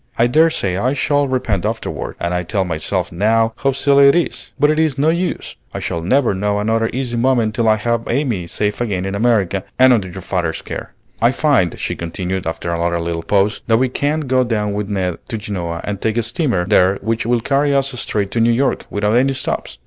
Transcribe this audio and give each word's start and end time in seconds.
I 0.17 0.25
dare 0.25 0.49
say 0.49 0.77
I 0.77 0.93
shall 0.93 1.27
repent 1.27 1.63
afterward, 1.63 2.15
and 2.19 2.33
I 2.33 2.41
tell 2.41 2.65
myself 2.65 3.11
now 3.11 3.53
how 3.57 3.71
silly 3.71 4.07
it 4.07 4.15
is; 4.15 4.51
but 4.59 4.71
it's 4.71 4.97
no 4.97 5.09
use, 5.09 5.57
I 5.75 5.79
shall 5.79 6.01
never 6.01 6.33
know 6.33 6.57
another 6.57 6.89
easy 6.91 7.17
moment 7.17 7.53
till 7.53 7.69
I 7.69 7.75
have 7.75 8.07
Amy 8.09 8.47
safe 8.47 8.81
again 8.81 9.05
in 9.05 9.13
America 9.13 9.63
and 9.77 9.93
under 9.93 10.09
your 10.09 10.23
father's 10.23 10.63
care." 10.63 10.95
"I 11.21 11.29
find," 11.31 11.77
she 11.77 11.95
continued 11.95 12.47
after 12.47 12.73
another 12.73 12.99
little 12.99 13.21
pause, 13.21 13.61
"that 13.67 13.77
we 13.77 13.89
can 13.89 14.21
go 14.21 14.43
down 14.43 14.73
with 14.73 14.89
Ned 14.89 15.19
to 15.29 15.37
Genoa 15.37 15.81
and 15.83 16.01
take 16.01 16.17
a 16.17 16.23
steamer 16.23 16.65
there 16.65 16.95
which 17.03 17.27
will 17.27 17.39
carry 17.39 17.75
us 17.75 17.89
straight 18.01 18.31
to 18.31 18.39
New 18.39 18.49
York 18.51 18.87
without 18.89 19.13
any 19.15 19.33
stops. 19.33 19.77